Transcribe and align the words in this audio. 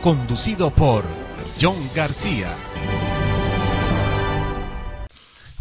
conducido 0.00 0.70
por 0.70 1.04
John 1.60 1.76
García. 1.94 2.56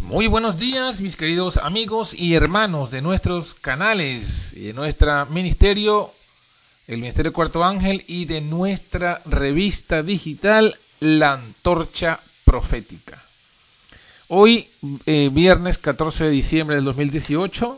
Muy 0.07 0.27
buenos 0.27 0.57
días, 0.57 1.01
mis 1.01 1.15
queridos 1.17 1.57
amigos 1.57 2.13
y 2.13 2.33
hermanos 2.35 2.89
de 2.89 3.01
nuestros 3.01 3.53
canales 3.53 4.53
y 4.53 4.67
de 4.67 4.73
nuestro 4.73 5.25
ministerio, 5.27 6.09
el 6.87 6.97
Ministerio 6.99 7.33
Cuarto 7.33 7.63
Ángel 7.63 8.03
y 8.07 8.25
de 8.25 8.41
nuestra 8.41 9.21
revista 9.25 10.03
digital 10.03 10.75
La 11.01 11.33
Antorcha 11.33 12.19
Profética. 12.45 13.21
Hoy, 14.29 14.67
eh, 15.05 15.29
viernes 15.31 15.77
14 15.77 16.23
de 16.25 16.29
diciembre 16.31 16.77
del 16.77 16.85
2018, 16.85 17.77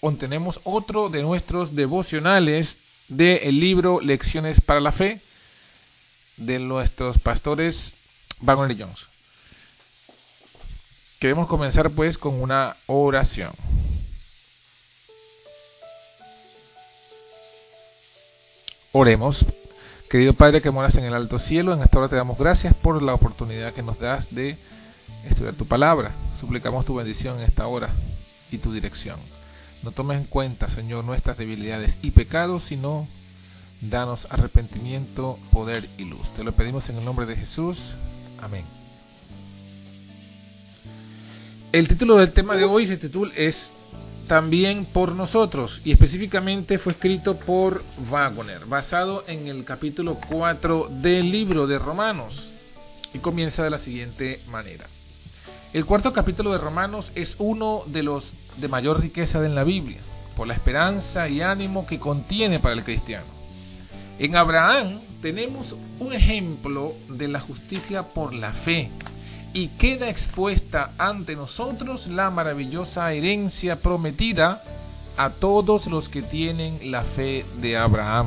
contenemos 0.00 0.58
otro 0.64 1.08
de 1.10 1.22
nuestros 1.22 1.76
devocionales 1.76 2.78
del 3.08 3.38
el 3.44 3.58
libro 3.60 4.00
Lecciones 4.00 4.60
para 4.60 4.80
la 4.80 4.92
Fe, 4.92 5.20
de 6.40 6.58
nuestros 6.58 7.18
pastores 7.18 7.94
Vagon 8.40 8.70
y 8.70 8.76
Jones. 8.80 8.98
Queremos 11.20 11.46
comenzar 11.48 11.90
pues 11.90 12.16
con 12.16 12.40
una 12.40 12.74
oración. 12.86 13.52
Oremos. 18.92 19.44
Querido 20.08 20.32
Padre 20.34 20.60
que 20.60 20.72
moras 20.72 20.96
en 20.96 21.04
el 21.04 21.14
alto 21.14 21.38
cielo, 21.38 21.72
en 21.72 21.82
esta 21.82 21.98
hora 21.98 22.08
te 22.08 22.16
damos 22.16 22.36
gracias 22.36 22.74
por 22.74 23.00
la 23.00 23.14
oportunidad 23.14 23.72
que 23.72 23.82
nos 23.82 24.00
das 24.00 24.34
de 24.34 24.56
estudiar 25.28 25.54
tu 25.54 25.66
palabra. 25.66 26.10
Suplicamos 26.40 26.84
tu 26.84 26.96
bendición 26.96 27.38
en 27.38 27.44
esta 27.44 27.68
hora 27.68 27.90
y 28.50 28.58
tu 28.58 28.72
dirección. 28.72 29.20
No 29.84 29.92
tomes 29.92 30.18
en 30.18 30.24
cuenta, 30.24 30.68
Señor, 30.68 31.04
nuestras 31.04 31.36
debilidades 31.38 31.96
y 32.02 32.10
pecados, 32.10 32.64
sino 32.64 33.06
Danos 33.80 34.26
arrepentimiento, 34.30 35.38
poder 35.52 35.88
y 35.96 36.04
luz. 36.04 36.28
Te 36.36 36.44
lo 36.44 36.52
pedimos 36.52 36.90
en 36.90 36.96
el 36.98 37.04
nombre 37.04 37.24
de 37.24 37.34
Jesús. 37.34 37.94
Amén. 38.42 38.62
El 41.72 41.88
título 41.88 42.16
del 42.18 42.30
tema 42.32 42.56
de 42.56 42.64
hoy 42.64 42.86
se 42.86 42.98
es 43.36 43.70
También 44.28 44.84
por 44.84 45.12
nosotros 45.14 45.80
y 45.82 45.92
específicamente 45.92 46.78
fue 46.78 46.92
escrito 46.92 47.36
por 47.38 47.82
Wagner, 48.10 48.66
basado 48.66 49.24
en 49.28 49.46
el 49.48 49.64
capítulo 49.64 50.18
4 50.28 50.90
del 51.00 51.30
libro 51.32 51.66
de 51.66 51.78
Romanos 51.78 52.50
y 53.14 53.18
comienza 53.20 53.64
de 53.64 53.70
la 53.70 53.78
siguiente 53.78 54.40
manera. 54.50 54.84
El 55.72 55.86
cuarto 55.86 56.12
capítulo 56.12 56.52
de 56.52 56.58
Romanos 56.58 57.12
es 57.14 57.36
uno 57.38 57.82
de 57.86 58.02
los 58.02 58.30
de 58.58 58.68
mayor 58.68 59.00
riqueza 59.00 59.44
en 59.46 59.54
la 59.54 59.64
Biblia, 59.64 59.98
por 60.36 60.46
la 60.46 60.54
esperanza 60.54 61.28
y 61.30 61.40
ánimo 61.40 61.86
que 61.86 61.98
contiene 61.98 62.60
para 62.60 62.74
el 62.74 62.84
cristiano. 62.84 63.39
En 64.20 64.36
Abraham 64.36 65.00
tenemos 65.22 65.74
un 65.98 66.12
ejemplo 66.12 66.92
de 67.08 67.26
la 67.26 67.40
justicia 67.40 68.02
por 68.02 68.34
la 68.34 68.52
fe 68.52 68.90
y 69.54 69.68
queda 69.68 70.10
expuesta 70.10 70.90
ante 70.98 71.36
nosotros 71.36 72.06
la 72.06 72.28
maravillosa 72.28 73.10
herencia 73.14 73.76
prometida 73.76 74.62
a 75.16 75.30
todos 75.30 75.86
los 75.86 76.10
que 76.10 76.20
tienen 76.20 76.90
la 76.90 77.02
fe 77.02 77.46
de 77.62 77.78
Abraham. 77.78 78.26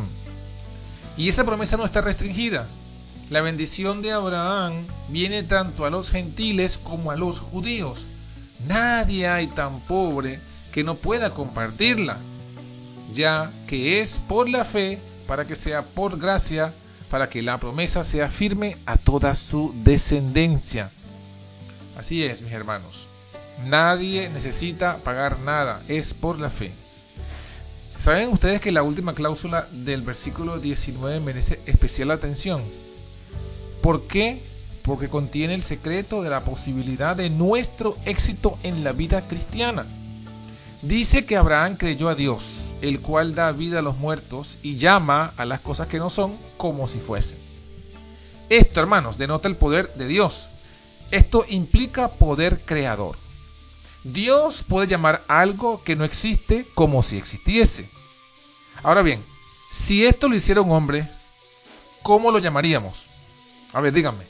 Y 1.16 1.30
esa 1.30 1.44
promesa 1.44 1.78
no 1.78 1.86
está 1.86 2.02
restringida. 2.02 2.66
La 3.30 3.42
bendición 3.42 4.02
de 4.02 4.14
Abraham 4.14 4.74
viene 5.10 5.44
tanto 5.44 5.86
a 5.86 5.92
los 5.92 6.10
gentiles 6.10 6.80
como 6.84 7.12
a 7.12 7.16
los 7.18 7.38
judíos. 7.38 8.00
Nadie 8.68 9.28
hay 9.28 9.46
tan 9.46 9.80
pobre 9.82 10.40
que 10.72 10.84
no 10.84 10.96
pueda 10.96 11.30
compartirla, 11.30 12.18
ya 13.14 13.52
que 13.68 14.02
es 14.02 14.18
por 14.28 14.50
la 14.50 14.66
fe 14.66 14.98
para 15.28 15.46
que 15.46 15.56
sea 15.56 15.82
por 15.82 16.20
gracia, 16.20 16.74
para 17.10 17.30
que 17.30 17.42
la 17.42 17.58
promesa 17.58 18.04
sea 18.04 18.30
firme 18.30 18.78
a 18.86 18.98
toda 18.98 19.36
su 19.36 19.74
descendencia. 19.84 20.90
Así 21.98 22.24
es, 22.24 22.42
mis 22.42 22.52
hermanos. 22.52 23.08
Nadie 23.70 24.30
necesita 24.30 24.98
pagar 24.98 25.40
nada, 25.42 25.82
es 25.88 26.14
por 26.14 26.40
la 26.40 26.50
fe. 26.50 26.72
¿Saben 28.00 28.30
ustedes 28.30 28.60
que 28.60 28.72
la 28.72 28.84
última 28.84 29.14
cláusula 29.14 29.68
del 29.72 30.02
versículo 30.02 30.60
19 30.60 31.20
merece 31.22 31.60
especial 31.68 32.12
atención? 32.12 32.62
¿Por 33.82 34.08
qué? 34.08 34.42
Porque 34.84 35.08
contiene 35.08 35.54
el 35.54 35.62
secreto 35.62 36.22
de 36.24 36.30
la 36.30 36.42
posibilidad 36.42 37.16
de 37.16 37.30
nuestro 37.30 37.96
éxito 38.06 38.58
en 38.64 38.84
la 38.84 38.92
vida 38.92 39.22
cristiana. 39.22 39.86
Dice 40.84 41.26
que 41.26 41.38
Abraham 41.38 41.78
creyó 41.78 42.10
a 42.10 42.16
Dios, 42.16 42.60
el 42.82 43.00
cual 43.00 43.36
da 43.36 43.50
vida 43.54 43.80
a 43.80 43.82
los 43.82 43.96
muertos 44.00 44.58
y 44.64 44.76
llama 44.76 45.32
a 45.38 45.46
las 45.46 45.62
cosas 45.62 45.88
que 45.88 45.98
no 45.98 46.10
son 46.10 46.36
como 46.58 46.90
si 46.90 47.00
fuesen. 47.00 47.38
Esto, 48.50 48.82
hermanos, 48.82 49.18
denota 49.18 49.48
el 49.48 49.56
poder 49.56 49.94
de 49.94 50.08
Dios. 50.08 50.48
Esto 51.12 51.46
implica 51.48 52.10
poder 52.10 52.60
creador. 52.66 53.16
Dios 54.04 54.66
puede 54.68 54.88
llamar 54.88 55.22
algo 55.30 55.82
que 55.86 55.96
no 55.96 56.04
existe 56.04 56.66
como 56.76 57.02
si 57.02 57.18
existiese. 57.18 57.90
Ahora 58.84 59.04
bien, 59.04 59.24
si 59.72 60.06
esto 60.06 60.28
lo 60.28 60.36
hiciera 60.36 60.60
un 60.60 60.72
hombre, 60.72 61.08
¿cómo 62.04 62.30
lo 62.30 62.40
llamaríamos? 62.40 63.06
A 63.72 63.80
ver, 63.80 63.94
díganme. 63.94 64.26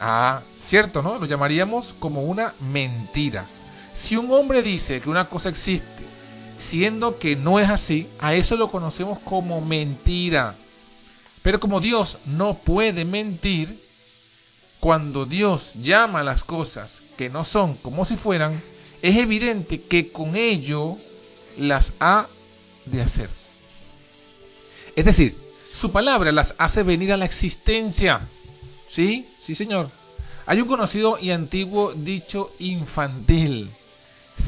Ah, 0.00 0.42
cierto, 0.58 1.02
¿no? 1.02 1.18
Lo 1.18 1.26
llamaríamos 1.26 1.94
como 2.00 2.22
una 2.24 2.52
mentira. 2.72 3.46
Si 3.94 4.16
un 4.18 4.30
hombre 4.32 4.62
dice 4.62 5.00
que 5.00 5.08
una 5.08 5.24
cosa 5.26 5.48
existe, 5.48 5.86
siendo 6.58 7.18
que 7.18 7.36
no 7.36 7.58
es 7.58 7.70
así, 7.70 8.06
a 8.18 8.34
eso 8.34 8.56
lo 8.56 8.70
conocemos 8.70 9.18
como 9.20 9.60
mentira. 9.62 10.54
Pero 11.42 11.58
como 11.60 11.80
Dios 11.80 12.18
no 12.26 12.52
puede 12.54 13.04
mentir, 13.06 13.78
cuando 14.80 15.24
Dios 15.24 15.72
llama 15.80 16.20
a 16.20 16.24
las 16.24 16.44
cosas 16.44 17.00
que 17.16 17.30
no 17.30 17.44
son 17.44 17.74
como 17.78 18.04
si 18.04 18.16
fueran, 18.16 18.60
es 19.00 19.16
evidente 19.16 19.80
que 19.80 20.10
con 20.12 20.36
ello 20.36 20.98
las 21.58 21.92
ha 22.00 22.26
de 22.86 23.00
hacer. 23.00 23.30
Es 24.96 25.06
decir, 25.06 25.34
su 25.72 25.90
palabra 25.92 26.30
las 26.32 26.54
hace 26.58 26.82
venir 26.82 27.12
a 27.12 27.16
la 27.16 27.24
existencia. 27.24 28.20
¿Sí? 28.90 29.26
Sí, 29.42 29.54
señor. 29.54 29.88
Hay 30.46 30.60
un 30.60 30.68
conocido 30.68 31.18
y 31.18 31.30
antiguo 31.30 31.94
dicho 31.94 32.52
infantil 32.58 33.70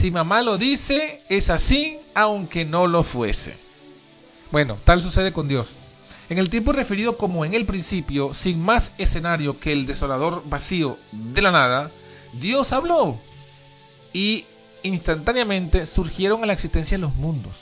si 0.01 0.11
mamá 0.11 0.43
lo 0.43 0.59
dice, 0.59 1.21
es 1.31 1.49
así, 1.49 1.97
aunque 2.15 2.67
no 2.67 2.87
lo 2.87 3.03
fuese. 3.03 3.55
Bueno, 4.53 4.77
tal 4.85 5.01
sucede 5.01 5.33
con 5.33 5.49
Dios. 5.49 5.69
En 6.29 6.37
el 6.39 6.51
tiempo 6.51 6.73
referido 6.73 7.17
como 7.17 7.45
en 7.47 7.55
el 7.55 7.65
principio, 7.65 8.35
sin 8.35 8.63
más 8.63 8.91
escenario 8.99 9.59
que 9.59 9.73
el 9.73 9.87
desolador 9.87 10.43
vacío 10.47 10.99
de 11.13 11.41
la 11.41 11.51
nada, 11.51 11.91
Dios 12.35 12.73
habló 12.73 13.17
y 14.13 14.45
instantáneamente 14.83 15.87
surgieron 15.87 16.43
a 16.43 16.47
la 16.47 16.53
existencia 16.53 16.99
los 16.99 17.15
mundos. 17.15 17.53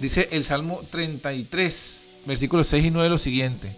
Dice 0.00 0.28
el 0.32 0.44
Salmo 0.44 0.80
33, 0.90 2.08
versículos 2.26 2.66
6 2.66 2.86
y 2.86 2.90
9 2.90 3.10
lo 3.10 3.18
siguiente. 3.18 3.74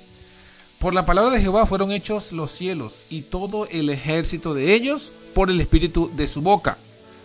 Por 0.79 0.95
la 0.95 1.05
palabra 1.05 1.31
de 1.37 1.43
Jehová 1.43 1.67
fueron 1.67 1.93
hechos 1.93 2.33
los 2.33 2.51
cielos 2.53 2.95
y 3.11 3.23
todo 3.23 3.67
el 3.69 3.91
ejército 3.91 4.55
de 4.55 4.73
ellos 4.73 5.13
por 5.35 5.51
el 5.51 5.61
espíritu 5.61 6.11
de 6.17 6.27
su 6.27 6.41
boca 6.41 6.79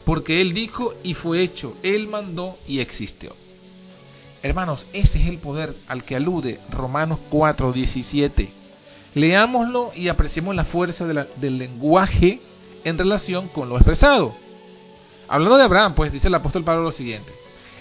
porque 0.05 0.39
Él 0.39 0.53
dijo 0.53 0.93
y 1.03 1.15
fue 1.15 1.41
hecho, 1.41 1.75
Él 1.83 2.07
mandó 2.07 2.55
y 2.67 2.79
existió. 2.79 3.35
Hermanos, 4.43 4.85
ese 4.93 5.19
es 5.21 5.27
el 5.27 5.39
poder 5.39 5.75
al 5.87 6.03
que 6.03 6.15
alude 6.15 6.59
Romanos 6.71 7.19
4:17. 7.31 8.47
Leámoslo 9.15 9.91
y 9.95 10.07
apreciemos 10.09 10.55
la 10.55 10.63
fuerza 10.63 11.05
del 11.07 11.57
lenguaje 11.57 12.39
en 12.83 12.97
relación 12.97 13.47
con 13.47 13.67
lo 13.69 13.75
expresado. 13.75 14.33
Hablando 15.27 15.57
de 15.57 15.63
Abraham, 15.63 15.95
pues 15.95 16.11
dice 16.11 16.27
el 16.27 16.35
apóstol 16.35 16.63
Pablo 16.63 16.83
lo 16.83 16.91
siguiente. 16.91 17.31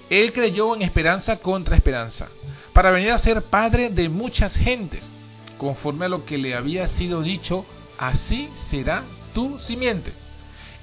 Él 0.09 0.33
creyó 0.33 0.75
en 0.75 0.83
esperanza 0.83 1.37
contra 1.37 1.77
esperanza, 1.77 2.29
para 2.73 2.91
venir 2.91 3.11
a 3.11 3.19
ser 3.19 3.43
padre 3.43 3.91
de 3.91 4.09
muchas 4.09 4.57
gentes, 4.57 5.11
conforme 5.59 6.07
a 6.07 6.09
lo 6.09 6.25
que 6.25 6.39
le 6.39 6.55
había 6.55 6.89
sido 6.89 7.21
dicho, 7.23 7.67
así 7.99 8.49
será 8.57 9.03
tu 9.35 9.59
simiente 9.59 10.13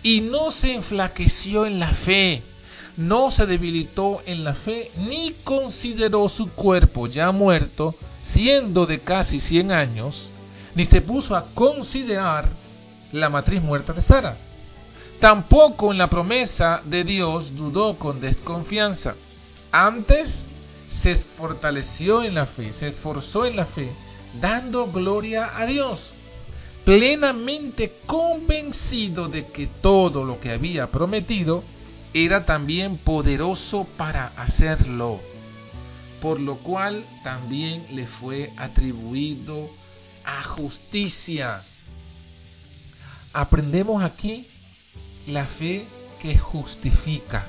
y 0.04 0.22
no 0.22 0.52
se 0.52 0.74
enflaqueció 0.74 1.66
en 1.66 1.80
la 1.80 1.92
fe, 1.92 2.42
no 2.98 3.32
se 3.32 3.46
debilitó 3.46 4.22
en 4.26 4.44
la 4.44 4.54
fe, 4.54 4.92
ni 5.08 5.34
consideró 5.44 6.28
su 6.28 6.50
cuerpo 6.50 7.08
ya 7.08 7.32
muerto, 7.32 7.96
siendo 8.24 8.86
de 8.86 9.00
casi 9.00 9.40
100 9.40 9.72
años, 9.72 10.30
ni 10.76 10.86
se 10.86 11.02
puso 11.02 11.36
a 11.36 11.46
considerar 11.54 12.48
la 13.12 13.30
matriz 13.30 13.62
muerta 13.62 13.94
de 13.94 14.02
Sara. 14.02 14.38
Tampoco 15.20 15.92
en 15.92 16.00
la 16.00 16.08
promesa 16.08 16.82
de 16.86 17.04
Dios 17.04 17.56
dudó 17.56 17.96
con 18.00 18.20
desconfianza. 18.22 19.14
Antes 19.72 20.46
se 20.90 21.16
fortaleció 21.16 22.24
en 22.24 22.34
la 22.34 22.48
fe, 22.48 22.74
se 22.74 22.88
esforzó 22.88 23.46
en 23.46 23.56
la 23.56 23.66
fe, 23.66 23.88
dando 24.42 24.88
gloria 24.92 25.52
a 25.56 25.66
Dios 25.68 26.12
plenamente 26.86 27.92
convencido 28.08 29.28
de 29.28 29.46
que 29.46 29.68
todo 29.68 30.24
lo 30.26 30.40
que 30.40 30.52
había 30.52 30.88
prometido 30.88 31.64
era 32.14 32.46
también 32.46 32.98
poderoso 32.98 33.86
para 33.98 34.28
hacerlo, 34.38 35.20
por 36.22 36.40
lo 36.40 36.56
cual 36.58 37.04
también 37.24 37.86
le 37.92 38.06
fue 38.08 38.50
atribuido 38.58 39.70
a 40.26 40.44
justicia. 40.44 41.62
Aprendemos 43.34 44.04
aquí 44.04 44.46
la 45.28 45.46
fe 45.46 45.86
que 46.22 46.38
justifica. 46.38 47.46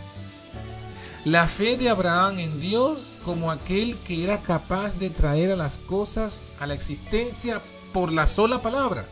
La 1.24 1.46
fe 1.48 1.76
de 1.76 1.88
Abraham 1.88 2.38
en 2.40 2.60
Dios 2.60 2.98
como 3.24 3.50
aquel 3.50 3.96
que 4.06 4.24
era 4.24 4.38
capaz 4.38 4.98
de 4.98 5.08
traer 5.10 5.52
a 5.52 5.56
las 5.56 5.76
cosas 5.76 6.42
a 6.60 6.66
la 6.66 6.74
existencia 6.74 7.60
por 7.92 8.12
la 8.12 8.26
sola 8.26 8.60
palabra. 8.60 9.06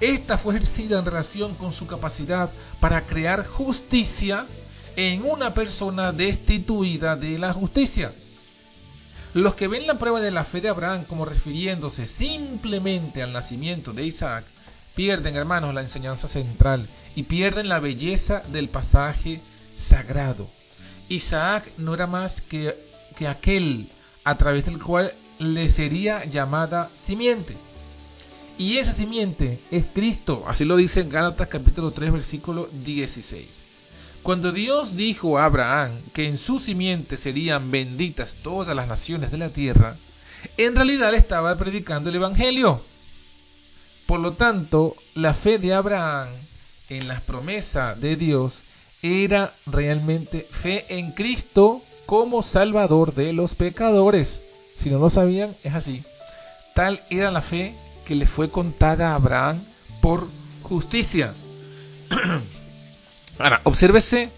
Esta 0.00 0.36
fue 0.36 0.54
ejercida 0.54 0.98
en 0.98 1.04
relación 1.06 1.54
con 1.54 1.72
su 1.72 1.86
capacidad 1.86 2.50
para 2.80 3.00
crear 3.02 3.46
justicia 3.46 4.44
en 4.96 5.24
una 5.24 5.54
persona 5.54 6.12
destituida 6.12 7.16
de 7.16 7.38
la 7.38 7.52
justicia. 7.52 8.12
Los 9.34 9.54
que 9.54 9.68
ven 9.68 9.86
la 9.86 9.94
prueba 9.98 10.20
de 10.20 10.30
la 10.30 10.44
fe 10.44 10.60
de 10.60 10.68
Abraham 10.68 11.04
como 11.08 11.24
refiriéndose 11.24 12.06
simplemente 12.06 13.22
al 13.22 13.32
nacimiento 13.32 13.92
de 13.92 14.04
Isaac, 14.06 14.44
pierden, 14.94 15.36
hermanos, 15.36 15.74
la 15.74 15.82
enseñanza 15.82 16.28
central 16.28 16.86
y 17.14 17.24
pierden 17.24 17.68
la 17.68 17.80
belleza 17.80 18.42
del 18.50 18.68
pasaje 18.68 19.40
sagrado. 19.74 20.46
Isaac 21.10 21.64
no 21.76 21.94
era 21.94 22.06
más 22.06 22.40
que, 22.40 22.74
aquel 23.28 23.88
a 24.24 24.36
través 24.36 24.64
del 24.64 24.82
cual 24.82 25.12
le 25.38 25.70
sería 25.70 26.24
llamada 26.24 26.90
simiente. 26.94 27.56
Y 28.58 28.78
esa 28.78 28.92
simiente 28.92 29.58
es 29.70 29.84
Cristo. 29.92 30.44
Así 30.48 30.64
lo 30.64 30.76
dice 30.76 31.00
en 31.00 31.10
Gálatas 31.10 31.48
capítulo 31.48 31.90
3 31.90 32.12
versículo 32.12 32.68
16. 32.84 33.46
Cuando 34.22 34.50
Dios 34.50 34.96
dijo 34.96 35.38
a 35.38 35.44
Abraham 35.44 35.90
que 36.14 36.26
en 36.26 36.38
su 36.38 36.58
simiente 36.58 37.16
serían 37.18 37.70
benditas 37.70 38.34
todas 38.42 38.74
las 38.74 38.88
naciones 38.88 39.30
de 39.30 39.38
la 39.38 39.50
tierra, 39.50 39.94
en 40.56 40.74
realidad 40.74 41.14
estaba 41.14 41.56
predicando 41.56 42.08
el 42.08 42.16
Evangelio. 42.16 42.80
Por 44.06 44.20
lo 44.20 44.32
tanto, 44.32 44.96
la 45.14 45.34
fe 45.34 45.58
de 45.58 45.74
Abraham 45.74 46.28
en 46.88 47.08
las 47.08 47.20
promesas 47.20 48.00
de 48.00 48.16
Dios 48.16 48.54
era 49.02 49.52
realmente 49.66 50.46
fe 50.50 50.84
en 50.88 51.12
Cristo 51.12 51.82
como 52.06 52.42
Salvador 52.42 53.14
de 53.14 53.32
los 53.34 53.54
pecadores. 53.54 54.40
Si 54.80 54.88
no 54.90 54.98
lo 54.98 55.10
sabían, 55.10 55.54
es 55.62 55.74
así. 55.74 56.02
Tal 56.74 57.00
era 57.10 57.30
la 57.30 57.42
fe 57.42 57.74
que 58.06 58.14
le 58.14 58.26
fue 58.26 58.48
contada 58.48 59.12
a 59.12 59.14
Abraham 59.16 59.60
por 60.00 60.26
justicia. 60.62 61.34
Ahora, 63.38 63.60
obsérvese 63.64 64.30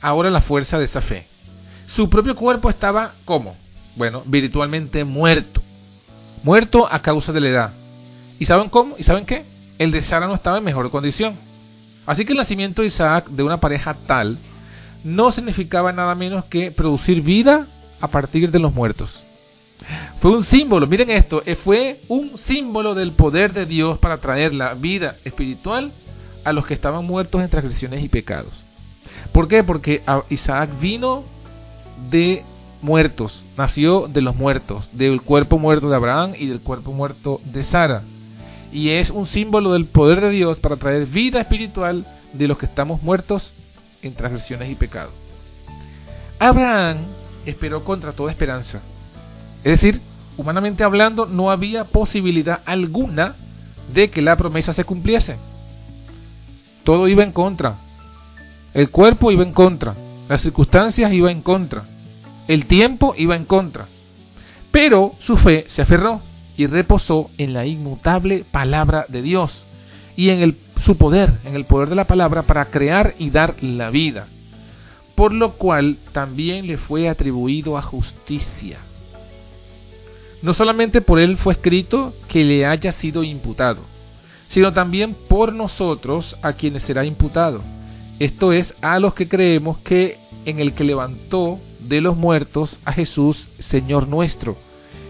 ahora 0.00 0.30
la 0.30 0.40
fuerza 0.40 0.78
de 0.78 0.84
esa 0.86 1.00
fe. 1.02 1.26
Su 1.86 2.08
propio 2.08 2.34
cuerpo 2.34 2.70
estaba, 2.70 3.12
como, 3.26 3.54
Bueno, 3.96 4.22
virtualmente 4.26 5.04
muerto. 5.04 5.60
Muerto 6.44 6.88
a 6.90 7.02
causa 7.02 7.32
de 7.32 7.40
la 7.40 7.48
edad. 7.48 7.70
¿Y 8.38 8.46
saben 8.46 8.70
cómo? 8.70 8.94
¿Y 8.96 9.02
saben 9.02 9.26
qué? 9.26 9.44
El 9.78 9.90
de 9.90 10.00
Sara 10.02 10.26
no 10.26 10.34
estaba 10.34 10.56
en 10.58 10.64
mejor 10.64 10.90
condición. 10.90 11.34
Así 12.06 12.24
que 12.24 12.32
el 12.32 12.38
nacimiento 12.38 12.80
de 12.80 12.88
Isaac 12.88 13.26
de 13.28 13.42
una 13.42 13.58
pareja 13.58 13.94
tal 14.06 14.38
no 15.04 15.32
significaba 15.32 15.92
nada 15.92 16.14
menos 16.14 16.44
que 16.46 16.70
producir 16.70 17.20
vida 17.20 17.66
a 18.00 18.08
partir 18.08 18.50
de 18.50 18.58
los 18.58 18.72
muertos. 18.72 19.22
Fue 20.18 20.32
un 20.32 20.44
símbolo, 20.44 20.86
miren 20.86 21.10
esto, 21.10 21.42
eh, 21.46 21.54
fue 21.54 21.98
un 22.08 22.36
símbolo 22.36 22.94
del 22.94 23.12
poder 23.12 23.52
de 23.52 23.66
Dios 23.66 23.98
para 23.98 24.18
traer 24.18 24.52
la 24.54 24.74
vida 24.74 25.16
espiritual 25.24 25.92
a 26.44 26.52
los 26.52 26.66
que 26.66 26.74
estaban 26.74 27.04
muertos 27.04 27.40
en 27.42 27.48
transgresiones 27.48 28.02
y 28.04 28.08
pecados. 28.08 28.64
¿Por 29.32 29.48
qué? 29.48 29.62
Porque 29.64 30.02
Isaac 30.28 30.68
vino 30.80 31.24
de 32.10 32.42
muertos, 32.82 33.44
nació 33.56 34.08
de 34.08 34.20
los 34.22 34.36
muertos, 34.36 34.90
del 34.92 35.20
cuerpo 35.22 35.58
muerto 35.58 35.88
de 35.90 35.96
Abraham 35.96 36.32
y 36.38 36.46
del 36.46 36.60
cuerpo 36.60 36.92
muerto 36.92 37.40
de 37.46 37.62
Sara. 37.62 38.02
Y 38.72 38.90
es 38.90 39.10
un 39.10 39.26
símbolo 39.26 39.72
del 39.72 39.86
poder 39.86 40.20
de 40.20 40.30
Dios 40.30 40.58
para 40.58 40.76
traer 40.76 41.06
vida 41.06 41.40
espiritual 41.40 42.06
de 42.34 42.48
los 42.48 42.58
que 42.58 42.66
estamos 42.66 43.02
muertos 43.02 43.52
en 44.02 44.14
transgresiones 44.14 44.70
y 44.70 44.74
pecados. 44.74 45.12
Abraham 46.38 46.98
esperó 47.46 47.82
contra 47.84 48.12
toda 48.12 48.30
esperanza 48.30 48.80
es 49.64 49.72
decir, 49.80 50.00
humanamente 50.38 50.84
hablando, 50.84 51.26
no 51.26 51.50
había 51.50 51.84
posibilidad 51.84 52.60
alguna 52.64 53.34
de 53.94 54.08
que 54.08 54.22
la 54.22 54.36
promesa 54.36 54.72
se 54.72 54.84
cumpliese. 54.84 55.36
Todo 56.84 57.08
iba 57.08 57.22
en 57.22 57.32
contra. 57.32 57.74
El 58.72 58.88
cuerpo 58.90 59.30
iba 59.32 59.42
en 59.42 59.52
contra. 59.52 59.94
Las 60.28 60.42
circunstancias 60.42 61.12
iban 61.12 61.32
en 61.32 61.42
contra. 61.42 61.84
El 62.48 62.64
tiempo 62.64 63.14
iba 63.18 63.36
en 63.36 63.44
contra. 63.44 63.84
Pero 64.72 65.12
su 65.18 65.36
fe 65.36 65.64
se 65.68 65.82
aferró 65.82 66.20
y 66.56 66.66
reposó 66.66 67.28
en 67.36 67.52
la 67.52 67.66
inmutable 67.66 68.44
palabra 68.50 69.04
de 69.08 69.20
Dios 69.22 69.64
y 70.16 70.30
en 70.30 70.40
el, 70.40 70.56
su 70.78 70.96
poder, 70.96 71.32
en 71.44 71.54
el 71.54 71.64
poder 71.64 71.88
de 71.90 71.94
la 71.96 72.04
palabra 72.04 72.42
para 72.42 72.64
crear 72.66 73.14
y 73.18 73.28
dar 73.30 73.54
la 73.62 73.90
vida. 73.90 74.26
Por 75.16 75.32
lo 75.34 75.52
cual 75.52 75.98
también 76.12 76.66
le 76.66 76.76
fue 76.78 77.08
atribuido 77.10 77.76
a 77.76 77.82
justicia. 77.82 78.78
No 80.42 80.54
solamente 80.54 81.02
por 81.02 81.18
él 81.18 81.36
fue 81.36 81.52
escrito 81.52 82.14
que 82.28 82.44
le 82.44 82.64
haya 82.64 82.92
sido 82.92 83.22
imputado, 83.24 83.80
sino 84.48 84.72
también 84.72 85.14
por 85.14 85.52
nosotros 85.52 86.36
a 86.42 86.54
quienes 86.54 86.82
será 86.84 87.04
imputado. 87.04 87.62
Esto 88.18 88.52
es 88.52 88.74
a 88.80 88.98
los 89.00 89.14
que 89.14 89.28
creemos 89.28 89.78
que 89.78 90.16
en 90.46 90.58
el 90.58 90.72
que 90.72 90.84
levantó 90.84 91.58
de 91.80 92.00
los 92.00 92.16
muertos 92.16 92.78
a 92.86 92.92
Jesús, 92.92 93.50
Señor 93.58 94.08
nuestro, 94.08 94.56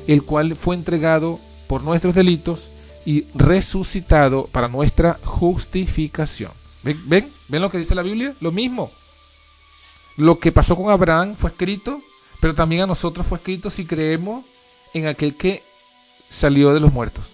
el 0.08 0.22
cual 0.25 0.56
fue 0.56 0.75
entregado 0.75 1.38
por 1.68 1.84
nuestros 1.84 2.14
delitos 2.14 2.68
y 3.06 3.25
resucitado 3.34 4.49
para 4.50 4.68
nuestra 4.68 5.18
justificación. 5.25 6.50
¿Ven? 6.82 7.00
¿Ven? 7.49 7.60
lo 7.62 7.70
que 7.70 7.78
dice 7.78 7.94
la 7.94 8.02
Biblia? 8.02 8.34
Lo 8.40 8.50
mismo. 8.50 8.90
Lo 10.16 10.40
que 10.40 10.50
pasó 10.50 10.75
con 10.76 10.90
Abraham 10.90 11.37
fue 11.38 11.50
escrito, 11.50 12.00
pero 12.40 12.52
también 12.54 12.82
a 12.82 12.87
nosotros 12.88 13.25
fue 13.26 13.38
escrito 13.38 13.70
si 13.70 13.84
creemos 13.84 14.44
en 14.94 15.06
aquel 15.06 15.35
que 15.37 15.62
salió 16.28 16.73
de 16.75 16.80
los 16.80 16.92
muertos, 16.92 17.25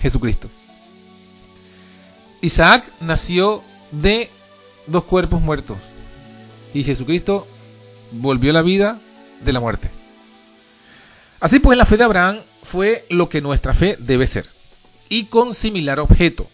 Jesucristo. 0.00 0.48
Isaac 2.40 2.84
nació 3.00 3.62
de 3.90 4.28
dos 4.86 5.04
cuerpos 5.04 5.40
muertos 5.40 5.78
y 6.74 6.84
Jesucristo 6.84 7.46
volvió 8.12 8.52
la 8.52 8.62
vida 8.62 8.98
de 9.44 9.52
la 9.52 9.60
muerte. 9.60 9.88
Así 11.40 11.58
pues, 11.58 11.76
la 11.78 11.86
fe 11.86 11.96
de 11.96 12.04
Abraham 12.04 12.38
fue 12.62 13.04
lo 13.10 13.28
que 13.28 13.40
nuestra 13.40 13.74
fe 13.74 13.96
debe 13.98 14.26
ser, 14.26 14.46
y 15.08 15.24
con 15.24 15.54
similar 15.54 15.98
objeto. 15.98 16.46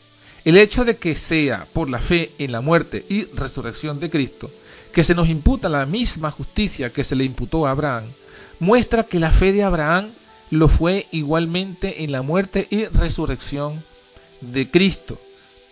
El 0.44 0.56
hecho 0.56 0.84
de 0.86 0.96
que 0.96 1.14
sea 1.14 1.66
por 1.74 1.90
la 1.90 1.98
fe 1.98 2.30
en 2.38 2.52
la 2.52 2.62
muerte 2.62 3.04
y 3.08 3.24
resurrección 3.24 4.00
de 4.00 4.08
Cristo 4.08 4.50
que 4.94 5.04
se 5.04 5.14
nos 5.14 5.28
imputa 5.28 5.68
la 5.68 5.84
misma 5.84 6.30
justicia 6.30 6.90
que 6.90 7.04
se 7.04 7.16
le 7.16 7.24
imputó 7.24 7.66
a 7.66 7.72
Abraham, 7.72 8.04
muestra 8.58 9.04
que 9.04 9.18
la 9.18 9.30
fe 9.30 9.52
de 9.52 9.62
Abraham 9.62 10.08
lo 10.50 10.68
fue 10.68 11.06
igualmente 11.12 12.04
en 12.04 12.12
la 12.12 12.22
muerte 12.22 12.66
y 12.70 12.86
resurrección 12.86 13.74
de 14.40 14.70
Cristo. 14.70 15.18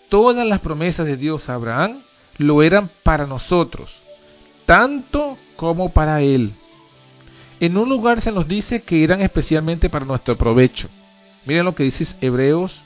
Todas 0.09 0.47
las 0.47 0.61
promesas 0.61 1.07
de 1.07 1.17
Dios 1.17 1.49
a 1.49 1.55
Abraham 1.55 1.99
lo 2.39 2.63
eran 2.63 2.91
para 3.03 3.27
nosotros, 3.27 3.97
tanto 4.67 5.37
como 5.57 5.91
para 5.93 6.21
él. 6.21 6.53
En 7.61 7.77
un 7.79 7.89
lugar 7.89 8.21
se 8.21 8.33
nos 8.33 8.47
dice 8.49 8.83
que 8.83 9.03
eran 9.03 9.23
especialmente 9.23 9.89
para 9.89 10.05
nuestro 10.05 10.37
provecho. 10.37 10.89
Miren 11.47 11.65
lo 11.65 11.75
que 11.75 11.85
dice 11.85 12.07
Hebreos 12.21 12.83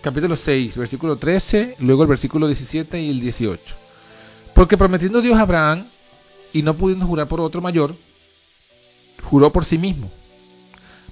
capítulo 0.00 0.36
6, 0.36 0.76
versículo 0.78 1.16
13, 1.16 1.74
luego 1.80 2.02
el 2.04 2.08
versículo 2.08 2.46
17 2.46 3.00
y 3.02 3.10
el 3.10 3.20
18. 3.20 3.74
Porque 4.54 4.76
prometiendo 4.76 5.20
Dios 5.20 5.38
a 5.38 5.42
Abraham, 5.42 5.84
y 6.52 6.62
no 6.62 6.74
pudiendo 6.74 7.06
jurar 7.06 7.26
por 7.26 7.40
otro 7.40 7.60
mayor, 7.60 7.94
juró 9.24 9.50
por 9.52 9.64
sí 9.66 9.76
mismo, 9.76 10.10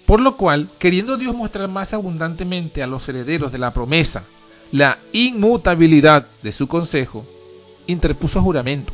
por 0.07 0.21
lo 0.21 0.37
cual, 0.37 0.69
queriendo 0.79 1.17
Dios 1.17 1.35
mostrar 1.35 1.69
más 1.69 1.93
abundantemente 1.93 2.83
a 2.83 2.87
los 2.87 3.09
herederos 3.09 3.51
de 3.53 3.59
la 3.59 3.73
promesa 3.73 4.23
la 4.73 4.99
inmutabilidad 5.13 6.27
de 6.43 6.51
su 6.53 6.67
consejo, 6.67 7.25
interpuso 7.87 8.43
juramento, 8.43 8.93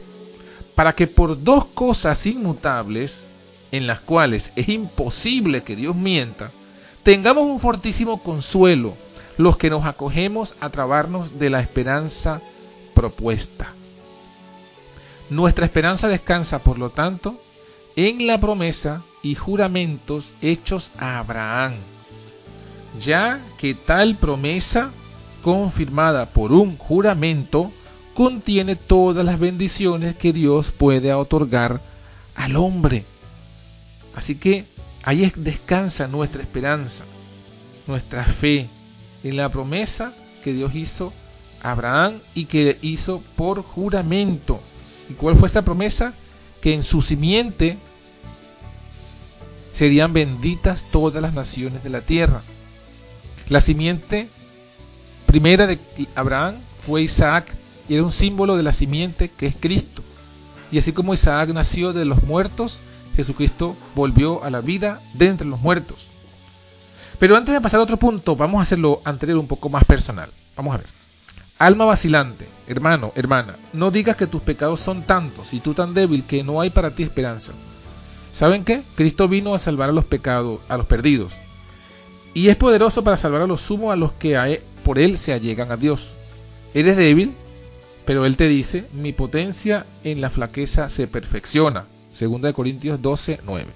para 0.75 0.93
que 0.95 1.07
por 1.07 1.43
dos 1.43 1.65
cosas 1.65 2.27
inmutables, 2.27 3.27
en 3.73 3.87
las 3.87 4.01
cuales 4.01 4.53
es 4.57 4.69
imposible 4.69 5.63
que 5.63 5.75
Dios 5.77 5.97
mienta, 5.97 6.51
tengamos 7.03 7.45
un 7.49 7.59
fortísimo 7.59 8.23
consuelo 8.23 8.95
los 9.39 9.57
que 9.57 9.71
nos 9.71 9.87
acogemos 9.87 10.55
a 10.61 10.69
trabarnos 10.69 11.39
de 11.39 11.49
la 11.49 11.61
esperanza 11.61 12.43
propuesta. 12.95 13.69
Nuestra 15.31 15.65
esperanza 15.65 16.07
descansa, 16.07 16.59
por 16.59 16.79
lo 16.79 16.91
tanto, 16.91 17.42
en 17.97 18.27
la 18.27 18.39
promesa 18.41 19.03
y 19.23 19.35
juramentos 19.35 20.33
hechos 20.41 20.91
a 20.99 21.19
Abraham, 21.19 21.75
ya 23.01 23.41
que 23.59 23.75
tal 23.75 24.17
promesa, 24.17 24.91
confirmada 25.43 26.27
por 26.27 26.53
un 26.53 26.77
juramento, 26.77 27.71
contiene 28.15 28.77
todas 28.77 29.25
las 29.25 29.39
bendiciones 29.39 30.17
que 30.17 30.33
Dios 30.33 30.71
puede 30.73 31.13
otorgar 31.13 31.81
al 32.35 32.57
hombre. 32.57 33.05
Así 34.15 34.35
que 34.37 34.65
ahí 35.05 35.31
descansa 35.37 36.07
nuestra 36.09 36.43
esperanza, 36.43 37.05
nuestra 37.87 38.25
fe 38.25 38.69
en 39.25 39.37
la 39.37 39.49
promesa 39.49 40.13
que 40.43 40.53
Dios 40.53 40.75
hizo 40.75 41.13
a 41.63 41.73
Abraham 41.73 42.15
y 42.35 42.47
que 42.47 42.79
hizo 42.83 43.23
por 43.37 43.63
juramento. 43.63 44.61
¿Y 45.09 45.15
cuál 45.15 45.37
fue 45.37 45.47
esta 45.47 45.63
promesa? 45.63 46.13
que 46.63 46.73
en 46.73 46.85
su 46.85 47.03
simiente 47.03 47.77
serían 49.75 50.13
benditas 50.13 50.85
todas 50.93 51.21
las 51.21 51.35
naciones 51.35 51.83
de 51.83 51.91
la 51.91 52.01
tierra. 52.01 52.41
La 53.49 53.61
simiente 53.61 54.29
primera 55.27 55.67
de 55.67 55.79
Abraham 56.15 56.55
fue 56.87 57.03
Isaac 57.03 57.47
y 57.89 57.95
era 57.95 58.05
un 58.05 58.13
símbolo 58.13 58.57
de 58.57 58.63
la 58.63 58.73
simiente 58.73 59.29
que 59.29 59.49
es 59.49 59.57
Cristo. 59.59 60.03
Y 60.71 60.79
así 60.79 60.93
como 60.93 61.13
Isaac 61.15 61.49
nació 61.51 61.93
de 61.93 62.05
los 62.05 62.23
muertos, 62.23 62.81
Jesucristo 63.17 63.77
volvió 63.97 64.45
a 64.45 64.51
la 64.51 64.61
vida 64.61 65.01
de 65.15 65.27
entre 65.27 65.49
los 65.49 65.61
muertos. 65.61 66.07
Pero 67.19 67.37
antes 67.37 67.53
de 67.53 67.61
pasar 67.61 67.81
a 67.81 67.83
otro 67.83 67.97
punto, 67.97 68.37
vamos 68.37 68.61
a 68.61 68.63
hacerlo 68.63 69.03
anterior 69.05 69.39
un 69.39 69.49
poco 69.49 69.69
más 69.69 69.85
personal. 69.85 70.31
Vamos 70.57 70.75
a 70.77 70.79
ver. 70.79 71.02
Alma 71.63 71.85
vacilante, 71.85 72.45
hermano, 72.67 73.13
hermana, 73.15 73.55
no 73.73 73.93
digas 73.93 74.17
que 74.17 74.27
tus 74.27 74.43
pecados 74.43 74.81
son 74.81 75.03
tantos 75.05 75.55
y 75.55 75.61
tú 75.61 75.75
tan 75.75 75.95
débil 75.95 76.25
que 76.25 76.43
no 76.43 76.61
hay 76.61 76.71
para 76.71 76.91
ti 76.91 77.05
esperanza. 77.05 77.53
¿Saben 78.33 78.65
qué? 78.65 78.83
Cristo 78.97 79.29
vino 79.29 79.55
a 79.55 79.61
salvar 79.61 79.89
a 79.89 79.93
los 79.93 80.05
pecados, 80.05 80.59
a 80.69 80.77
los 80.77 80.87
perdidos. 80.87 81.35
Y 82.35 82.49
es 82.49 82.57
poderoso 82.57 83.05
para 83.05 83.17
salvar 83.17 83.43
a 83.43 83.47
los 83.47 83.61
sumos 83.61 83.93
a 83.93 83.97
los 83.97 84.11
que 84.11 84.35
e, 84.35 84.61
por 84.83 84.99
él 84.99 85.19
se 85.19 85.35
allegan 85.35 85.71
a 85.71 85.77
Dios. 85.77 86.15
Eres 86.75 86.97
débil, 86.97 87.31
pero 88.07 88.27
él 88.27 88.37
te 88.37 88.49
dice, 88.49 88.85
mi 88.93 89.13
potencia 89.13 89.87
en 90.03 90.21
la 90.21 90.31
flaqueza 90.31 90.91
se 90.91 91.07
perfecciona. 91.07 91.85
de 92.19 92.53
Corintios 92.53 93.01
12, 93.01 93.39
9. 93.47 93.67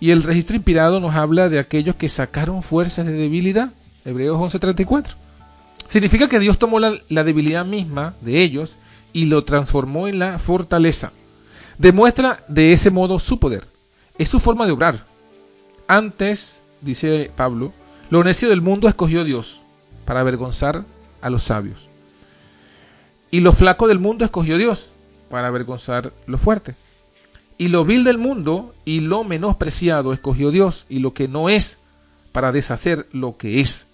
Y 0.00 0.10
el 0.10 0.22
registro 0.22 0.54
inspirado 0.54 1.00
nos 1.00 1.14
habla 1.14 1.48
de 1.48 1.60
aquellos 1.60 1.96
que 1.96 2.10
sacaron 2.10 2.62
fuerzas 2.62 3.06
de 3.06 3.12
debilidad. 3.12 3.70
Hebreos 4.04 4.36
11, 4.38 4.58
34 4.58 5.29
Significa 5.90 6.28
que 6.28 6.38
Dios 6.38 6.56
tomó 6.56 6.78
la, 6.78 6.98
debilidad 7.08 7.66
misma 7.66 8.14
de 8.20 8.40
ellos 8.42 8.76
y 9.12 9.24
lo 9.24 9.42
transformó 9.42 10.06
en 10.06 10.20
la 10.20 10.38
fortaleza. 10.38 11.10
Demuestra 11.78 12.44
de 12.46 12.72
ese 12.72 12.92
modo 12.92 13.18
su 13.18 13.40
poder. 13.40 13.66
Es 14.16 14.28
su 14.28 14.38
forma 14.38 14.66
de 14.66 14.72
obrar. 14.72 15.04
Antes, 15.88 16.62
dice 16.80 17.32
Pablo, 17.36 17.72
lo 18.08 18.22
necio 18.22 18.48
del 18.48 18.60
mundo 18.60 18.86
escogió 18.88 19.24
Dios 19.24 19.62
para 20.04 20.20
avergonzar 20.20 20.84
a 21.22 21.28
los 21.28 21.42
sabios. 21.42 21.88
Y 23.32 23.40
lo 23.40 23.52
flaco 23.52 23.88
del 23.88 23.98
mundo 23.98 24.24
escogió 24.24 24.58
Dios 24.58 24.92
para 25.28 25.48
avergonzar 25.48 26.12
lo 26.28 26.38
fuerte. 26.38 26.76
Y 27.58 27.66
lo 27.66 27.84
vil 27.84 28.04
del 28.04 28.16
mundo 28.18 28.76
y 28.84 29.00
lo 29.00 29.24
menospreciado 29.24 30.12
escogió 30.12 30.52
Dios 30.52 30.86
y 30.88 31.00
lo 31.00 31.14
que 31.14 31.26
no 31.26 31.48
es 31.48 31.78
para 32.30 32.52
deshacer 32.52 33.08
lo 33.12 33.36
que 33.36 33.60
es, 33.60 33.88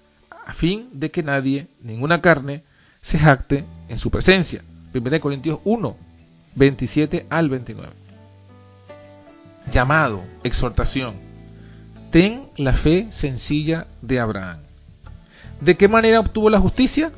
a 0.46 0.52
fin 0.54 0.88
de 0.92 1.10
que 1.10 1.22
nadie, 1.24 1.66
ninguna 1.82 2.20
carne, 2.22 2.62
se 3.02 3.18
jacte 3.18 3.64
en 3.88 3.98
su 3.98 4.10
presencia. 4.10 4.62
1 4.94 5.20
Corintios 5.20 5.58
1, 5.64 5.96
27 6.54 7.26
al 7.28 7.48
29. 7.50 7.92
Llamado, 9.72 10.22
exhortación. 10.44 11.14
Ten 12.12 12.44
la 12.56 12.72
fe 12.72 13.08
sencilla 13.10 13.88
de 14.02 14.20
Abraham. 14.20 14.58
¿De 15.60 15.76
qué 15.76 15.88
manera 15.88 16.20
obtuvo 16.20 16.48
la 16.48 16.60
justicia? 16.60 17.10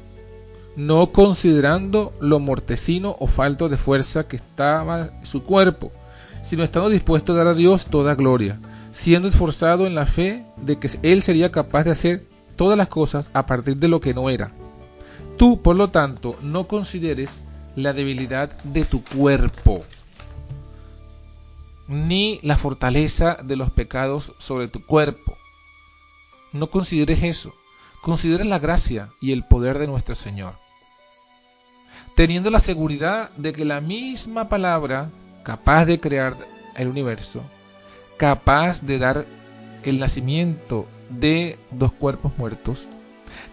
No 0.76 1.12
considerando 1.12 2.14
lo 2.20 2.40
mortecino 2.40 3.14
o 3.20 3.26
falto 3.26 3.68
de 3.68 3.76
fuerza 3.76 4.26
que 4.26 4.36
estaba 4.36 5.10
su 5.22 5.42
cuerpo, 5.42 5.92
sino 6.42 6.62
estando 6.64 6.88
dispuesto 6.88 7.34
a 7.34 7.36
dar 7.36 7.46
a 7.48 7.54
Dios 7.54 7.86
toda 7.86 8.14
gloria, 8.14 8.58
siendo 8.92 9.28
esforzado 9.28 9.86
en 9.86 9.94
la 9.94 10.06
fe 10.06 10.42
de 10.64 10.78
que 10.78 10.90
Él 11.02 11.22
sería 11.22 11.50
capaz 11.52 11.84
de 11.84 11.90
hacer 11.90 12.22
todas 12.58 12.76
las 12.76 12.88
cosas 12.88 13.30
a 13.32 13.46
partir 13.46 13.78
de 13.78 13.88
lo 13.88 14.00
que 14.00 14.12
no 14.12 14.28
era. 14.28 14.50
Tú, 15.38 15.62
por 15.62 15.76
lo 15.76 15.88
tanto, 15.88 16.36
no 16.42 16.66
consideres 16.66 17.44
la 17.76 17.94
debilidad 17.94 18.50
de 18.64 18.84
tu 18.84 19.02
cuerpo, 19.02 19.84
ni 21.86 22.40
la 22.42 22.58
fortaleza 22.58 23.38
de 23.42 23.56
los 23.56 23.70
pecados 23.70 24.32
sobre 24.38 24.68
tu 24.68 24.84
cuerpo. 24.84 25.38
No 26.52 26.66
consideres 26.66 27.22
eso. 27.22 27.54
Considera 28.02 28.44
la 28.44 28.58
gracia 28.58 29.08
y 29.20 29.32
el 29.32 29.44
poder 29.44 29.78
de 29.78 29.86
nuestro 29.86 30.14
Señor. 30.14 30.54
Teniendo 32.16 32.50
la 32.50 32.60
seguridad 32.60 33.30
de 33.36 33.52
que 33.52 33.64
la 33.64 33.80
misma 33.80 34.48
palabra, 34.48 35.08
capaz 35.44 35.84
de 35.86 36.00
crear 36.00 36.36
el 36.74 36.88
universo, 36.88 37.42
capaz 38.16 38.82
de 38.82 38.98
dar 38.98 39.26
el 39.84 40.00
nacimiento 40.00 40.86
de 41.08 41.58
dos 41.70 41.92
cuerpos 41.92 42.32
muertos, 42.38 42.86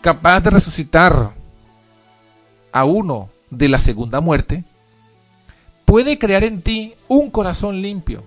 capaz 0.01 0.41
de 0.41 0.49
resucitar 0.51 1.31
a 2.71 2.85
uno 2.85 3.29
de 3.49 3.67
la 3.69 3.79
segunda 3.79 4.21
muerte, 4.21 4.63
puede 5.85 6.19
crear 6.19 6.43
en 6.43 6.61
ti 6.61 6.93
un 7.07 7.31
corazón 7.31 7.81
limpio 7.81 8.23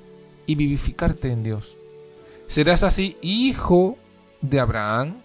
y 0.47 0.55
vivificarte 0.55 1.31
en 1.31 1.43
Dios. 1.43 1.77
Serás 2.47 2.83
así 2.83 3.17
hijo 3.21 3.99
de 4.41 4.61
Abraham 4.61 5.17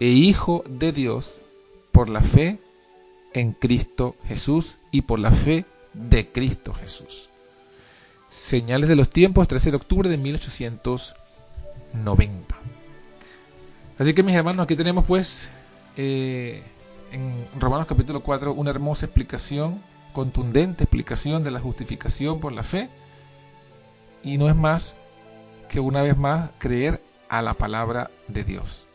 e 0.00 0.06
hijo 0.08 0.64
de 0.68 0.90
Dios 0.92 1.38
por 1.92 2.08
la 2.08 2.20
fe 2.22 2.58
en 3.32 3.52
Cristo 3.52 4.16
Jesús 4.26 4.78
y 4.90 5.02
por 5.02 5.18
la 5.20 5.30
fe 5.30 5.64
de 5.92 6.30
Cristo 6.30 6.72
Jesús. 6.74 7.28
Señales 8.28 8.88
de 8.88 8.96
los 8.96 9.08
tiempos, 9.10 9.46
13 9.46 9.70
de 9.70 9.76
octubre 9.76 10.08
de 10.08 10.16
1890. 10.16 12.56
Así 13.98 14.12
que 14.12 14.22
mis 14.22 14.34
hermanos, 14.34 14.64
aquí 14.64 14.76
tenemos 14.76 15.06
pues 15.06 15.48
eh, 15.96 16.62
en 17.12 17.46
Romanos 17.58 17.86
capítulo 17.86 18.20
4 18.20 18.52
una 18.52 18.68
hermosa 18.70 19.06
explicación, 19.06 19.80
contundente 20.12 20.84
explicación 20.84 21.42
de 21.42 21.50
la 21.50 21.60
justificación 21.60 22.38
por 22.40 22.52
la 22.52 22.62
fe. 22.62 22.90
Y 24.22 24.36
no 24.38 24.48
es 24.50 24.56
más 24.56 24.94
que 25.70 25.80
una 25.80 26.02
vez 26.02 26.14
más 26.16 26.50
creer 26.58 27.00
a 27.30 27.40
la 27.40 27.54
palabra 27.54 28.10
de 28.28 28.44
Dios. 28.44 28.86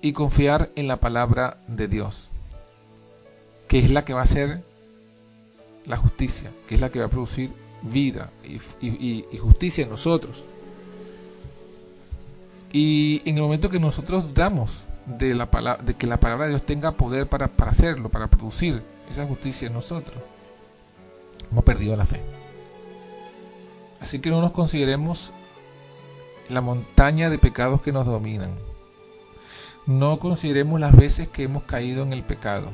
Y 0.00 0.12
confiar 0.14 0.70
en 0.74 0.88
la 0.88 0.96
palabra 0.96 1.56
de 1.68 1.86
Dios, 1.88 2.30
que 3.68 3.78
es 3.78 3.90
la 3.90 4.04
que 4.04 4.12
va 4.14 4.22
a 4.22 4.26
ser 4.26 4.64
la 5.86 5.96
justicia, 5.96 6.50
que 6.68 6.74
es 6.74 6.80
la 6.80 6.90
que 6.90 6.98
va 6.98 7.06
a 7.06 7.10
producir 7.10 7.50
vida 7.82 8.30
y 8.82 9.38
justicia 9.38 9.84
en 9.84 9.90
nosotros. 9.90 10.44
Y 12.76 13.22
en 13.24 13.36
el 13.36 13.42
momento 13.44 13.70
que 13.70 13.78
nosotros 13.78 14.34
damos 14.34 14.80
de, 15.06 15.32
la 15.36 15.48
palabra, 15.48 15.80
de 15.80 15.94
que 15.94 16.08
la 16.08 16.18
palabra 16.18 16.46
de 16.46 16.50
Dios 16.50 16.66
tenga 16.66 16.90
poder 16.90 17.28
para, 17.28 17.46
para 17.46 17.70
hacerlo, 17.70 18.08
para 18.08 18.26
producir 18.26 18.82
esa 19.12 19.24
justicia 19.26 19.68
en 19.68 19.74
nosotros, 19.74 20.16
hemos 21.52 21.62
perdido 21.62 21.94
la 21.94 22.04
fe. 22.04 22.20
Así 24.00 24.18
que 24.18 24.28
no 24.30 24.40
nos 24.40 24.50
consideremos 24.50 25.30
la 26.48 26.62
montaña 26.62 27.30
de 27.30 27.38
pecados 27.38 27.80
que 27.80 27.92
nos 27.92 28.06
dominan. 28.06 28.50
No 29.86 30.18
consideremos 30.18 30.80
las 30.80 30.96
veces 30.96 31.28
que 31.28 31.44
hemos 31.44 31.62
caído 31.62 32.02
en 32.02 32.12
el 32.12 32.24
pecado. 32.24 32.66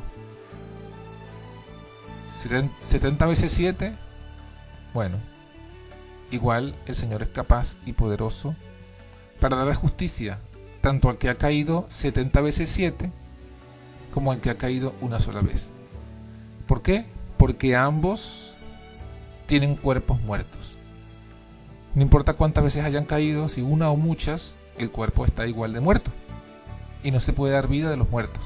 70 2.84 3.26
veces 3.26 3.52
7, 3.52 3.92
bueno, 4.94 5.18
igual 6.30 6.74
el 6.86 6.96
Señor 6.96 7.20
es 7.20 7.28
capaz 7.28 7.76
y 7.84 7.92
poderoso 7.92 8.54
para 9.40 9.64
dar 9.64 9.74
justicia 9.74 10.38
tanto 10.82 11.08
al 11.08 11.16
que 11.18 11.28
ha 11.28 11.34
caído 11.36 11.86
70 11.88 12.40
veces 12.42 12.70
7 12.70 13.10
como 14.14 14.30
al 14.32 14.40
que 14.40 14.50
ha 14.50 14.58
caído 14.58 14.92
una 15.00 15.20
sola 15.20 15.40
vez. 15.40 15.72
¿Por 16.66 16.82
qué? 16.82 17.04
Porque 17.36 17.74
ambos 17.76 18.54
tienen 19.46 19.76
cuerpos 19.76 20.20
muertos. 20.22 20.76
No 21.94 22.02
importa 22.02 22.34
cuántas 22.34 22.62
veces 22.64 22.84
hayan 22.84 23.04
caído, 23.04 23.48
si 23.48 23.62
una 23.62 23.88
o 23.90 23.96
muchas, 23.96 24.54
el 24.78 24.90
cuerpo 24.90 25.24
está 25.24 25.46
igual 25.46 25.72
de 25.72 25.80
muerto. 25.80 26.10
Y 27.04 27.10
no 27.12 27.20
se 27.20 27.32
puede 27.32 27.52
dar 27.54 27.68
vida 27.68 27.88
de 27.90 27.96
los 27.96 28.10
muertos. 28.10 28.42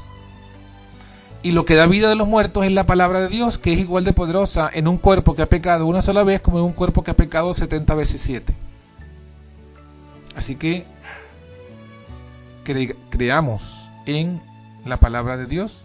Y 1.43 1.53
lo 1.53 1.65
que 1.67 1.75
da 1.77 1.87
vida 1.87 2.09
de 2.11 2.15
los 2.17 2.29
muertos 2.29 2.65
es 2.67 2.73
la 2.73 2.85
palabra 2.87 3.21
de 3.21 3.29
Dios, 3.29 3.57
que 3.59 3.73
es 3.75 3.79
igual 3.79 4.05
de 4.05 4.13
poderosa 4.15 4.69
en 4.73 4.87
un 4.89 4.97
cuerpo 4.99 5.35
que 5.35 5.43
ha 5.43 5.47
pecado 5.49 5.87
una 5.87 6.01
sola 6.03 6.25
vez 6.25 6.41
como 6.43 6.59
en 6.59 6.65
un 6.65 6.73
cuerpo 6.73 7.03
que 7.05 7.11
ha 7.11 7.15
pecado 7.17 7.53
70 7.55 7.95
veces 7.95 8.21
7. 8.23 8.53
Así 10.37 10.57
que 10.57 10.85
creamos 13.11 13.89
en 14.07 14.41
la 14.85 14.99
palabra 14.99 15.37
de 15.37 15.47
Dios 15.47 15.85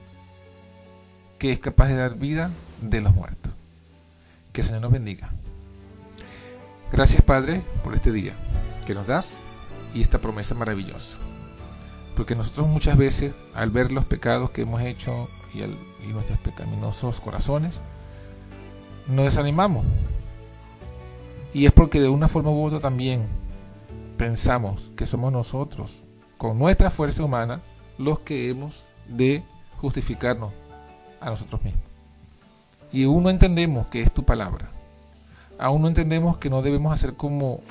que 1.37 1.51
es 1.51 1.59
capaz 1.59 1.87
de 1.87 1.95
dar 1.95 2.17
vida 2.17 2.51
de 2.81 3.01
los 3.01 3.13
muertos. 3.13 3.53
Que 4.51 4.61
el 4.61 4.67
Señor 4.67 4.81
nos 4.81 4.91
bendiga. 4.91 5.29
Gracias 6.91 7.21
Padre 7.21 7.61
por 7.83 7.95
este 7.95 8.11
día 8.11 8.33
que 8.85 8.95
nos 8.95 9.05
das 9.05 9.35
y 9.93 10.01
esta 10.01 10.17
promesa 10.17 10.55
maravillosa. 10.55 11.17
Porque 12.17 12.35
nosotros 12.35 12.67
muchas 12.67 12.97
veces 12.97 13.33
al 13.53 13.69
ver 13.69 13.91
los 13.91 14.05
pecados 14.05 14.49
que 14.49 14.63
hemos 14.63 14.81
hecho 14.81 15.29
y, 15.53 15.59
y 15.61 16.07
nuestros 16.11 16.39
pecaminosos 16.39 17.19
corazones, 17.21 17.79
nos 19.07 19.25
desanimamos. 19.25 19.85
Y 21.53 21.65
es 21.67 21.71
porque 21.71 22.01
de 22.01 22.09
una 22.09 22.27
forma 22.27 22.49
u 22.49 22.65
otra 22.65 22.79
también 22.79 23.25
pensamos 24.19 24.91
que 24.97 25.05
somos 25.05 25.31
nosotros, 25.31 26.03
con 26.37 26.59
nuestra 26.59 26.91
fuerza 26.91 27.23
humana, 27.23 27.61
los 27.97 28.19
que 28.19 28.49
hemos 28.49 28.85
de 29.07 29.41
justificarnos 29.79 30.51
a 31.21 31.27
nosotros 31.29 31.63
mismos. 31.63 31.81
Y 32.91 33.05
aún 33.05 33.23
no 33.23 33.29
entendemos 33.29 33.87
que 33.87 34.01
es 34.01 34.13
tu 34.13 34.23
palabra. 34.23 34.71
Aún 35.57 35.83
no 35.83 35.87
entendemos 35.87 36.37
que 36.37 36.49
no 36.49 36.61
debemos 36.61 36.91
hacer 36.93 37.13
como, 37.13 37.61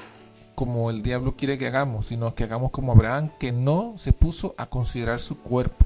como 0.55 0.89
el 0.89 1.03
diablo 1.03 1.35
quiere 1.37 1.59
que 1.59 1.67
hagamos, 1.67 2.07
sino 2.07 2.35
que 2.35 2.45
hagamos 2.45 2.71
como 2.71 2.93
Abraham, 2.93 3.29
que 3.39 3.53
no 3.53 3.93
se 3.99 4.15
puso 4.15 4.55
a 4.57 4.65
considerar 4.65 5.21
su 5.21 5.37
cuerpo 5.37 5.85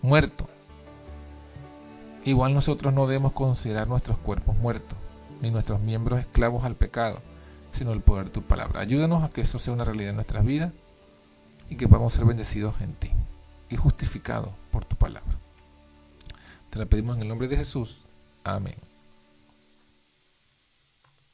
muerto. 0.00 0.46
Igual 2.24 2.54
nosotros 2.54 2.94
no 2.94 3.08
debemos 3.08 3.32
considerar 3.32 3.88
nuestros 3.88 4.16
cuerpos 4.18 4.56
muertos, 4.58 4.96
ni 5.42 5.50
nuestros 5.50 5.80
miembros 5.80 6.20
esclavos 6.20 6.62
al 6.62 6.76
pecado 6.76 7.18
sino 7.76 7.92
el 7.92 8.00
poder 8.00 8.26
de 8.26 8.30
tu 8.30 8.42
palabra. 8.42 8.80
Ayúdanos 8.80 9.22
a 9.22 9.28
que 9.30 9.42
eso 9.42 9.58
sea 9.58 9.72
una 9.74 9.84
realidad 9.84 10.10
en 10.10 10.16
nuestras 10.16 10.44
vidas 10.44 10.72
y 11.68 11.76
que 11.76 11.86
podamos 11.86 12.12
ser 12.14 12.24
bendecidos 12.24 12.80
en 12.80 12.94
ti 12.94 13.10
y 13.68 13.76
justificados 13.76 14.50
por 14.72 14.84
tu 14.86 14.96
palabra. 14.96 15.36
Te 16.70 16.78
la 16.78 16.86
pedimos 16.86 17.16
en 17.16 17.22
el 17.22 17.28
nombre 17.28 17.48
de 17.48 17.56
Jesús. 17.58 18.06
Amén. 18.44 18.85